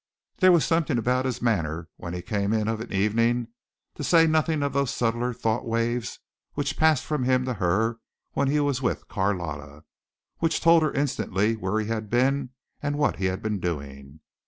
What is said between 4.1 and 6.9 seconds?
nothing of those subtler thought waves which